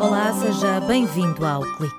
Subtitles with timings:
[0.00, 1.94] Olá, seja bem-vindo ao Clique.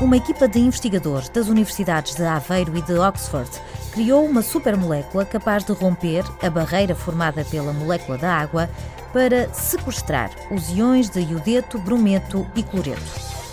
[0.00, 3.48] Uma equipa de investigadores das universidades de Aveiro e de Oxford
[3.92, 8.68] criou uma supermolécula capaz de romper a barreira formada pela molécula da água
[9.12, 13.00] para sequestrar os íons de iodeto, brometo e cloreto.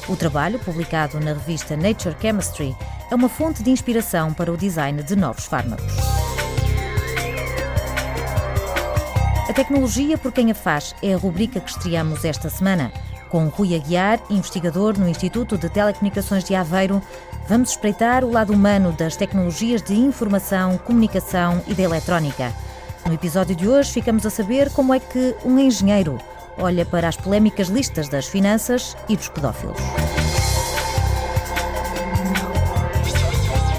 [0.10, 2.76] O trabalho, publicado na revista Nature Chemistry,
[3.12, 6.17] é uma fonte de inspiração para o design de novos fármacos.
[9.58, 12.92] Tecnologia por quem a faz é a rubrica que estreamos esta semana.
[13.28, 17.02] Com Rui Aguiar, investigador no Instituto de Telecomunicações de Aveiro,
[17.50, 22.54] vamos espreitar o lado humano das tecnologias de informação, comunicação e da eletrónica.
[23.04, 26.20] No episódio de hoje, ficamos a saber como é que um engenheiro
[26.60, 29.78] olha para as polémicas listas das finanças e dos pedófilos.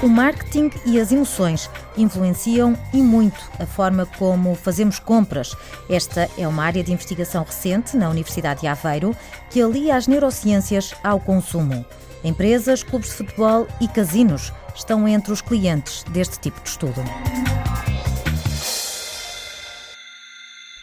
[0.01, 5.53] O marketing e as emoções influenciam e muito a forma como fazemos compras.
[5.89, 9.13] Esta é uma área de investigação recente na Universidade de Aveiro
[9.49, 11.85] que alia as neurociências ao consumo.
[12.23, 17.03] Empresas, clubes de futebol e casinos estão entre os clientes deste tipo de estudo.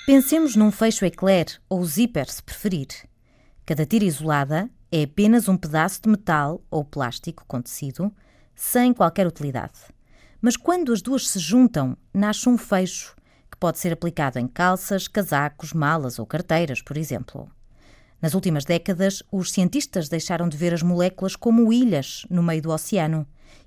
[0.04, 2.88] Pensemos num fecho eclair ou zíper, se preferir.
[3.64, 8.12] Cada tira isolada é apenas um pedaço de metal ou plástico com tecido
[8.56, 9.74] sem qualquer utilidade.
[10.40, 13.14] Mas quando as duas se juntam, nasce um fecho,
[13.50, 17.48] que pode ser aplicado em calças, casacos, malas ou carteiras, por exemplo.
[18.20, 22.70] Nas últimas décadas, os cientistas deixaram de ver as moléculas como ilhas no meio do
[22.70, 23.26] oceano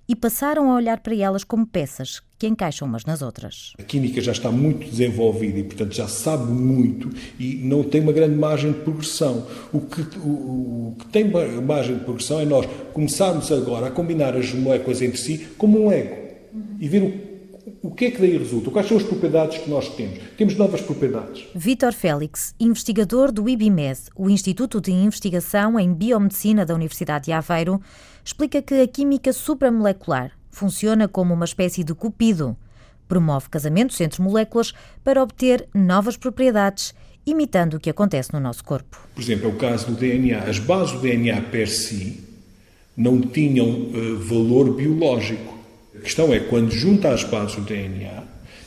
[0.09, 3.73] e passaram a olhar para elas como peças que encaixam umas nas outras.
[3.77, 8.11] A química já está muito desenvolvida e, portanto, já sabe muito e não tem uma
[8.11, 9.45] grande margem de progressão.
[9.71, 11.29] O que, o, o que tem
[11.61, 15.89] margem de progressão é nós começarmos agora a combinar as moléculas entre si como um
[15.89, 16.15] Lego
[16.79, 17.28] e ver o,
[17.81, 20.19] o que é que daí resulta, quais são as propriedades que nós temos.
[20.37, 21.47] Temos novas propriedades.
[21.55, 27.81] Vítor Félix, investigador do IBIMED, o Instituto de Investigação em Biomedicina da Universidade de Aveiro,
[28.23, 32.55] explica que a química supramolecular funciona como uma espécie de cupido.
[33.07, 34.73] Promove casamentos entre moléculas
[35.03, 36.93] para obter novas propriedades,
[37.25, 39.01] imitando o que acontece no nosso corpo.
[39.13, 40.39] Por exemplo, é o caso do DNA.
[40.39, 42.23] As bases do DNA per si
[42.95, 45.58] não tinham uh, valor biológico.
[45.99, 48.23] A questão é quando junta as bases do DNA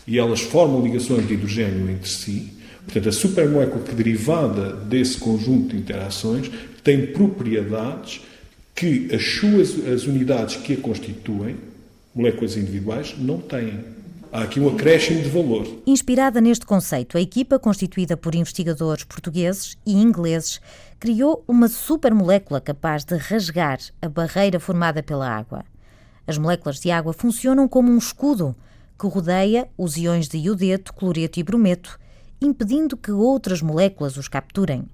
[0.07, 2.53] e elas formam ligações de hidrogênio entre si,
[2.85, 6.51] portanto, a supermolécula que derivada desse conjunto de interações
[6.85, 8.21] tem propriedades
[8.75, 11.57] que as suas as unidades que a constituem,
[12.15, 13.81] moléculas individuais, não têm.
[14.31, 15.67] Há aqui um acréscimo de valor.
[15.87, 20.61] Inspirada neste conceito, a equipa, constituída por investigadores portugueses e ingleses,
[21.01, 25.65] criou uma supermolécula capaz de rasgar a barreira formada pela água.
[26.27, 28.55] As moléculas de água funcionam como um escudo
[28.99, 31.99] que rodeia os íons de iodeto, cloreto e brometo,
[32.41, 34.85] impedindo que outras moléculas os capturem.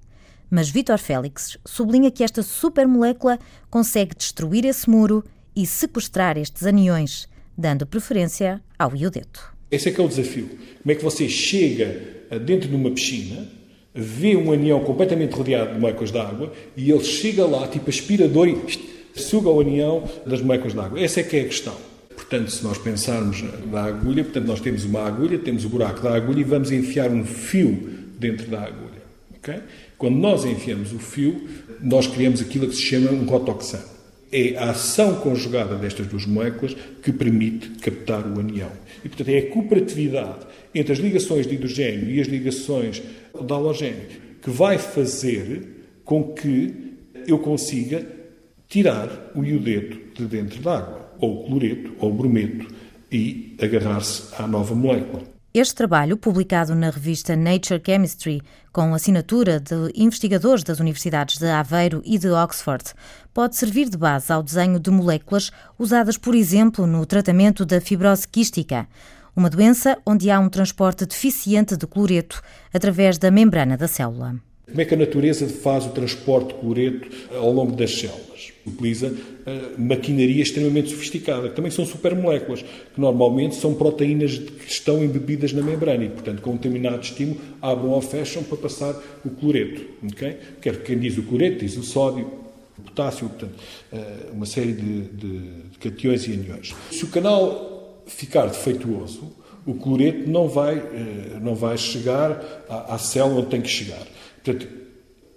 [0.50, 3.38] Mas Vitor Félix sublinha que esta supermolécula
[3.69, 5.22] consegue destruir esse muro
[5.55, 9.55] e sequestrar estes aniões, dando preferência ao iodeto.
[9.71, 10.49] Esse é que é o desafio.
[10.83, 13.47] Como é que você chega dentro de uma piscina,
[13.94, 18.49] vê um anião completamente rodeado de moléculas de água e ele chega lá, tipo aspirador,
[18.49, 18.55] e
[19.19, 21.01] suga o anião das moléculas de água.
[21.01, 21.75] Essa é que é a questão.
[22.15, 26.15] Portanto, se nós pensarmos na agulha, portanto, nós temos uma agulha, temos o buraco da
[26.15, 29.03] agulha e vamos enfiar um fio dentro da agulha.
[29.39, 29.61] Okay?
[29.97, 31.49] Quando nós enfiamos o fio,
[31.81, 33.84] nós criamos aquilo que se chama um rotoxano.
[34.31, 38.71] É a ação conjugada destas duas moléculas que permite captar o anião.
[39.05, 43.00] E, portanto, é a cooperatividade entre as ligações de hidrogênio e as ligações
[43.41, 44.06] de halogênio
[44.43, 45.62] que vai fazer
[46.05, 46.75] com que
[47.27, 48.18] eu consiga
[48.69, 52.69] tirar o iodeto de dentro da água, ou o cloreto, ou o brometo,
[53.11, 55.23] e agarrar-se à nova molécula.
[55.55, 62.03] Este trabalho, publicado na revista Nature Chemistry, com assinatura de investigadores das universidades de Aveiro
[62.05, 62.84] e de Oxford,
[63.33, 68.29] pode servir de base ao desenho de moléculas usadas, por exemplo, no tratamento da fibrose
[68.29, 68.87] quística,
[69.35, 72.43] uma doença onde há um transporte deficiente de cloreto
[72.73, 74.37] através da membrana da célula.
[74.67, 78.53] Como é que a natureza faz o transporte de cloreto ao longo das células?
[78.69, 85.03] Utiliza uh, maquinaria extremamente sofisticada, que também são supermoléculas, que normalmente são proteínas que estão
[85.03, 88.94] embebidas na membrana e, portanto, com um determinado estímulo, abrem ou fecham para passar
[89.25, 89.82] o cloreto.
[90.12, 90.37] Okay?
[90.61, 92.31] Quer quem diz o cloreto, diz o sódio,
[92.79, 93.55] o potássio, portanto,
[93.93, 95.41] uh, uma série de, de,
[95.91, 96.75] de e aniões.
[96.91, 99.32] Se o canal ficar defeituoso,
[99.67, 104.06] o cloreto não vai, uh, não vai chegar à, à célula onde tem que chegar.
[104.43, 104.69] Portanto,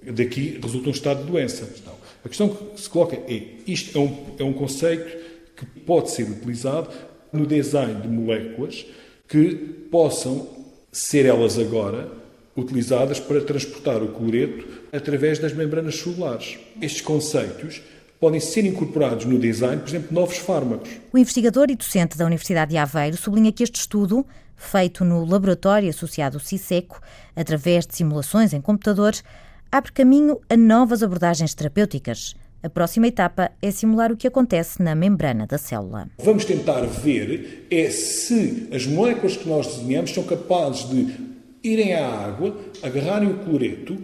[0.03, 1.67] daqui resulta um estado de doença.
[1.79, 5.17] Então, a questão que se coloca é: isto é um, é um conceito
[5.55, 6.89] que pode ser utilizado
[7.31, 8.85] no design de moléculas
[9.27, 9.55] que
[9.89, 10.47] possam
[10.91, 12.11] ser elas agora
[12.55, 16.59] utilizadas para transportar o cloreto através das membranas celulares.
[16.81, 17.81] Estes conceitos
[18.19, 20.89] podem ser incorporados no design, por exemplo, de novos fármacos.
[21.11, 24.25] O investigador e docente da Universidade de Aveiro sublinha que este estudo,
[24.55, 27.01] feito no laboratório associado CISECO,
[27.35, 29.23] através de simulações em computadores,
[29.71, 32.35] abre caminho a novas abordagens terapêuticas.
[32.61, 36.09] A próxima etapa é simular o que acontece na membrana da célula.
[36.19, 41.31] Vamos tentar ver é se as moléculas que nós desenhamos são capazes de
[41.63, 43.97] irem à água, agarrarem o cloreto,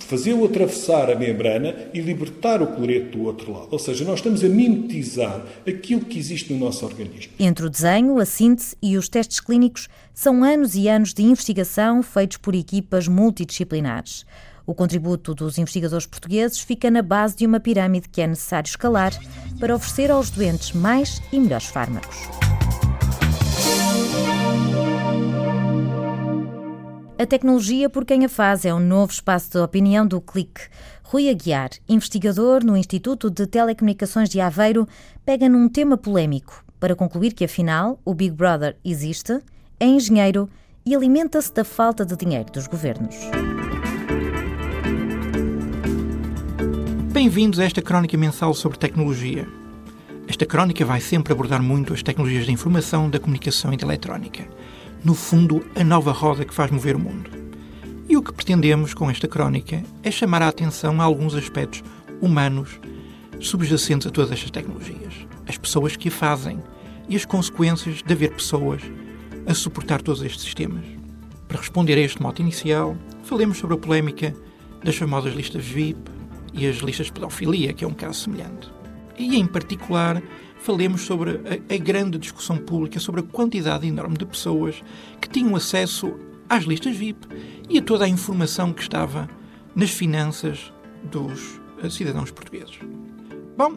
[0.00, 3.68] fazê-lo atravessar a membrana e libertar o cloreto do outro lado.
[3.70, 7.32] Ou seja, nós estamos a mimetizar aquilo que existe no nosso organismo.
[7.38, 12.02] Entre o desenho, a síntese e os testes clínicos, são anos e anos de investigação
[12.02, 14.26] feitos por equipas multidisciplinares.
[14.66, 19.12] O contributo dos investigadores portugueses fica na base de uma pirâmide que é necessário escalar
[19.60, 22.16] para oferecer aos doentes mais e melhores fármacos.
[27.16, 30.62] A tecnologia por quem a faz é um novo espaço de opinião do Clique.
[31.04, 34.88] Rui Aguiar, investigador no Instituto de Telecomunicações de Aveiro,
[35.24, 39.38] pega num tema polémico para concluir que, afinal, o Big Brother existe,
[39.78, 40.50] é engenheiro
[40.84, 43.14] e alimenta-se da falta de dinheiro dos governos.
[47.24, 49.48] Bem-vindos a esta crónica mensal sobre tecnologia.
[50.28, 54.46] Esta crónica vai sempre abordar muito as tecnologias da informação, da comunicação e da eletrónica
[55.02, 57.30] no fundo, a nova roda que faz mover o mundo.
[58.10, 61.82] E o que pretendemos com esta crónica é chamar a atenção a alguns aspectos
[62.20, 62.78] humanos
[63.40, 65.14] subjacentes a todas estas tecnologias,
[65.48, 66.62] as pessoas que a fazem
[67.08, 68.82] e as consequências de haver pessoas
[69.46, 70.84] a suportar todos estes sistemas.
[71.48, 74.36] Para responder a este mote inicial, falemos sobre a polémica
[74.84, 76.13] das famosas listas VIP
[76.54, 78.72] e as listas de pedofilia, que é um caso semelhante.
[79.18, 80.22] E, em particular,
[80.58, 84.82] falemos sobre a, a, grande discussão pública sobre a quantidade enorme de pessoas
[85.20, 86.14] que tinham acesso
[86.48, 87.26] às listas VIP
[87.68, 89.28] e a toda a informação que estava
[89.74, 90.72] nas finanças
[91.02, 92.78] dos eh, cidadãos portugueses.
[93.56, 93.76] Bom,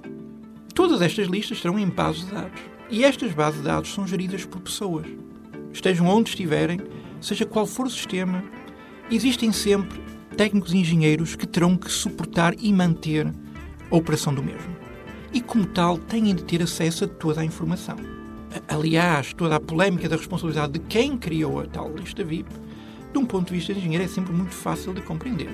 [0.73, 4.45] todas estas listas estão em bases de dados e estas bases de dados são geridas
[4.45, 5.07] por pessoas.
[5.73, 6.79] Estejam onde estiverem,
[7.19, 8.43] seja qual for o sistema,
[9.11, 9.99] existem sempre
[10.37, 13.27] técnicos e engenheiros que terão que suportar e manter
[13.91, 14.87] a operação do mesmo
[15.33, 17.97] e, como tal, têm de ter acesso a toda a informação.
[18.67, 22.49] Aliás, toda a polémica da responsabilidade de quem criou a tal lista VIP,
[23.11, 25.49] de um ponto de vista de engenheiro, é sempre muito fácil de compreender.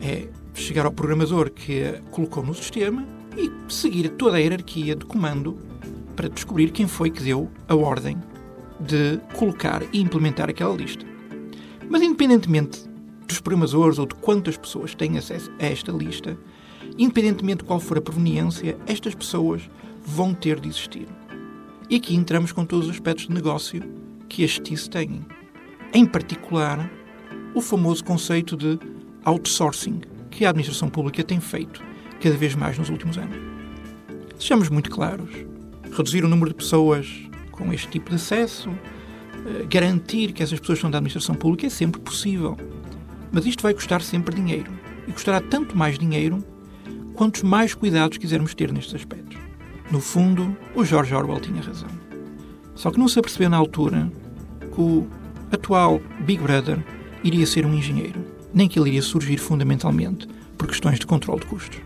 [0.00, 5.04] É chegar ao programador que a colocou no sistema e seguir toda a hierarquia de
[5.04, 5.58] comando
[6.14, 8.16] para descobrir quem foi que deu a ordem
[8.80, 11.04] de colocar e implementar aquela lista.
[11.88, 12.91] Mas, independentemente
[13.26, 16.36] dos programadores ou de quantas pessoas têm acesso a esta lista,
[16.98, 19.62] Independentemente de qual for a proveniência, estas pessoas
[20.04, 21.06] vão ter de existir.
[21.88, 23.82] E aqui entramos com todos os aspectos de negócio
[24.28, 25.24] que as TIS têm.
[25.92, 26.90] Em particular,
[27.54, 28.78] o famoso conceito de
[29.24, 31.82] outsourcing que a administração pública tem feito
[32.20, 33.36] cada vez mais nos últimos anos.
[34.38, 35.30] Sejamos muito claros:
[35.90, 37.08] reduzir o número de pessoas
[37.50, 41.70] com este tipo de acesso, eh, garantir que essas pessoas são da administração pública é
[41.70, 42.56] sempre possível.
[43.32, 44.70] Mas isto vai custar sempre dinheiro.
[45.08, 46.44] E custará tanto mais dinheiro
[47.14, 49.38] quantos mais cuidados quisermos ter nestes aspectos.
[49.90, 51.88] No fundo, o George Orwell tinha razão.
[52.74, 54.10] Só que não se apercebeu na altura
[54.74, 55.06] que o
[55.50, 56.82] atual Big Brother
[57.22, 58.24] iria ser um engenheiro,
[58.54, 61.80] nem que ele iria surgir fundamentalmente por questões de controle de custos.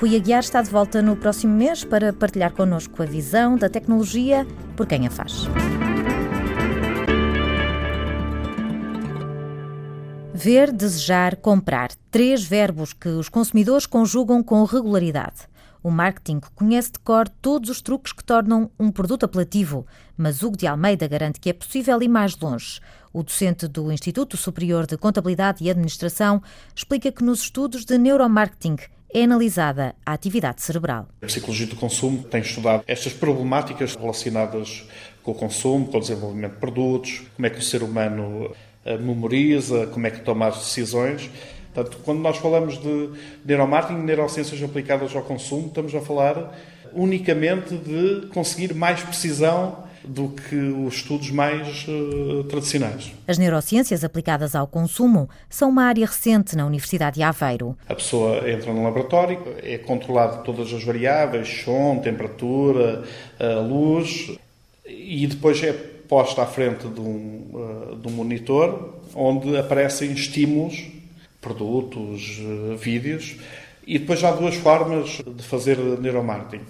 [0.00, 4.46] Rui Aguiar está de volta no próximo mês para partilhar connosco a visão da tecnologia
[4.74, 5.46] por quem a faz.
[10.42, 11.90] Ver, desejar, comprar.
[12.10, 15.42] Três verbos que os consumidores conjugam com regularidade.
[15.82, 20.56] O marketing conhece de cor todos os truques que tornam um produto apelativo, mas Hugo
[20.56, 22.80] de Almeida garante que é possível ir mais longe.
[23.12, 26.42] O docente do Instituto Superior de Contabilidade e Administração
[26.74, 28.78] explica que nos estudos de neuromarketing
[29.12, 31.06] é analisada a atividade cerebral.
[31.20, 34.88] A psicologia do consumo tem estudado estas problemáticas relacionadas
[35.22, 38.54] com o consumo, com o desenvolvimento de produtos, como é que o ser humano
[38.98, 41.30] memoriza, como é que toma as decisões.
[41.72, 43.10] Portanto, quando nós falamos de
[43.44, 46.52] neuromarketing, neurociências aplicadas ao consumo, estamos a falar
[46.92, 53.12] unicamente de conseguir mais precisão do que os estudos mais uh, tradicionais.
[53.28, 57.76] As neurociências aplicadas ao consumo são uma área recente na Universidade de Aveiro.
[57.88, 63.04] A pessoa entra no laboratório, é controlado todas as variáveis, som, temperatura,
[63.38, 64.32] uh, luz,
[64.86, 70.88] e depois é posta à frente de um, uh, de um monitor onde aparecem estímulos,
[71.40, 73.36] produtos, uh, vídeos,
[73.86, 76.64] e depois há duas formas de fazer neuromarketing.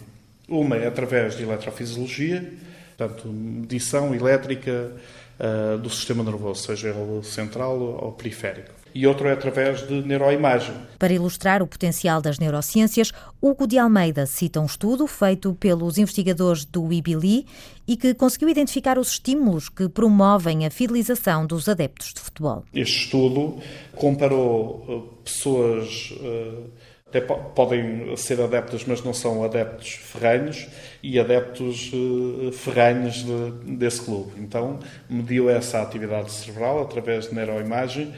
[0.47, 2.53] Uma é através de eletrofisiologia,
[2.99, 4.93] portanto, medição elétrica
[5.41, 10.75] uh, do sistema nervoso, seja ele central ou periférico e outro é através de neuroimagem.
[10.99, 16.65] Para ilustrar o potencial das neurociências, Hugo de Almeida cita um estudo feito pelos investigadores
[16.65, 17.47] do IBILI
[17.87, 22.65] e que conseguiu identificar os estímulos que promovem a fidelização dos adeptos de futebol.
[22.75, 23.59] Este estudo
[23.97, 26.71] comparou uh, pessoas uh,
[27.11, 30.69] até podem ser adeptos, mas não são adeptos ferranhos
[31.03, 34.33] e adeptos uh, ferranhos de, desse clube.
[34.39, 34.79] Então,
[35.09, 38.15] mediu essa atividade cerebral através de neuroimagem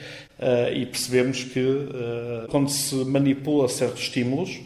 [0.73, 4.61] e percebemos que uh, quando se manipula certos estímulos,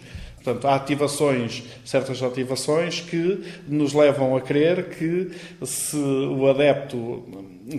[0.46, 5.32] Portanto, há ativações, certas ativações que nos levam a crer que
[5.64, 7.24] se o adepto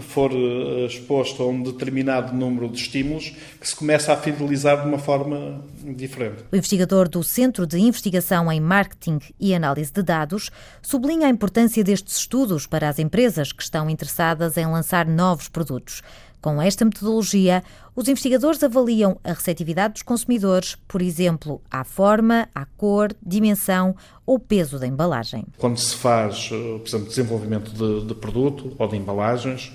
[0.01, 4.87] for eh, exposto a um determinado número de estímulos, que se começa a fidelizar de
[4.89, 5.63] uma forma
[5.95, 6.43] diferente.
[6.51, 10.51] O investigador do Centro de Investigação em Marketing e Análise de Dados
[10.81, 16.01] sublinha a importância destes estudos para as empresas que estão interessadas em lançar novos produtos.
[16.41, 17.63] Com esta metodologia,
[17.95, 24.37] os investigadores avaliam a receptividade dos consumidores, por exemplo, à forma, à cor, dimensão ou
[24.37, 25.45] peso da embalagem.
[25.57, 29.71] Quando se faz, eh, por exemplo, desenvolvimento de, de produto ou de embalagens,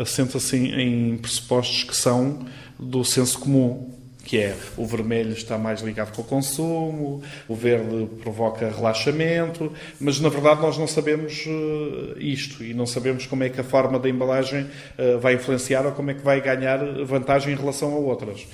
[0.00, 2.40] assenta-se em pressupostos que são
[2.78, 3.95] do senso comum
[4.26, 10.18] que é o vermelho está mais ligado com o consumo, o verde provoca relaxamento, mas
[10.18, 14.00] na verdade nós não sabemos uh, isto e não sabemos como é que a forma
[14.00, 17.98] da embalagem uh, vai influenciar ou como é que vai ganhar vantagem em relação a
[17.98, 18.48] outras.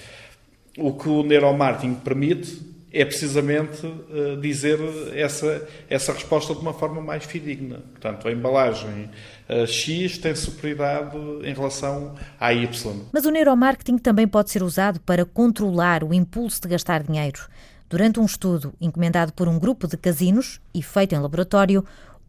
[0.76, 4.78] O que o neuromarketing permite é precisamente uh, dizer
[5.14, 7.80] essa, essa resposta de uma forma mais fidedigna.
[7.92, 9.11] Portanto, a embalagem
[9.49, 13.00] uh, X tem superioridade em relação à Y.
[13.12, 17.40] Mas o neuromarketing também pode ser usado para controlar o impulso de gastar dinheiro.
[17.88, 21.84] Durante um estudo encomendado por um grupo de casinos e feito em laboratório,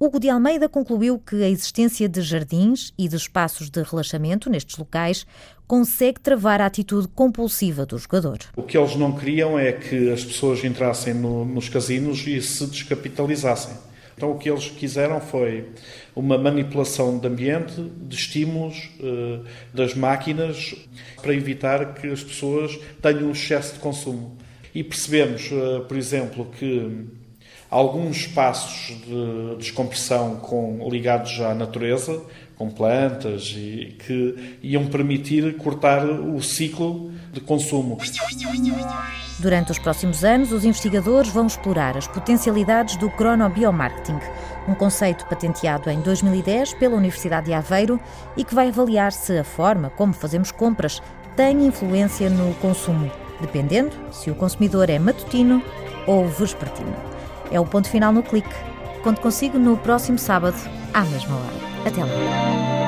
[0.05, 4.77] Hugo de Almeida concluiu que a existência de jardins e de espaços de relaxamento nestes
[4.77, 5.25] locais
[5.65, 8.39] consegue travar a atitude compulsiva do jogador.
[8.53, 12.67] O que eles não queriam é que as pessoas entrassem no, nos casinos e se
[12.67, 13.77] descapitalizassem.
[14.17, 15.69] Então o que eles quiseram foi
[16.13, 20.75] uma manipulação de ambiente, de estímulos uh, das máquinas
[21.21, 24.35] para evitar que as pessoas tenham um excesso de consumo.
[24.75, 27.07] E percebemos, uh, por exemplo, que
[27.73, 32.21] alguns espaços de descompressão com, ligados à natureza,
[32.55, 37.97] com plantas, e que iam permitir cortar o ciclo de consumo.
[39.39, 44.19] Durante os próximos anos, os investigadores vão explorar as potencialidades do cronobiomarketing,
[44.67, 47.99] um conceito patenteado em 2010 pela Universidade de Aveiro
[48.37, 51.01] e que vai avaliar se a forma como fazemos compras
[51.35, 53.11] tem influência no consumo,
[53.41, 55.63] dependendo se o consumidor é matutino
[56.05, 57.12] ou vespertino.
[57.53, 58.49] É o ponto final no clique.
[59.03, 60.57] Conto consigo no próximo sábado,
[60.93, 61.87] à mesma hora.
[61.87, 62.82] Até lá.